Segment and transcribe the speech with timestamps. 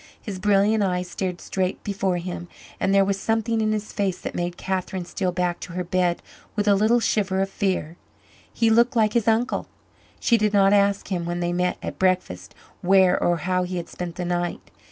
[0.19, 2.47] His brilliant eyes stared straight before him,
[2.79, 6.23] and there was something in his face that made Catherine steal back to her bed
[6.55, 7.97] with a little shiver of fear.
[8.51, 9.67] He looked like his uncle.
[10.19, 13.89] She did not ask him, when they met at breakfast, where or how he had
[13.89, 14.71] spent the night.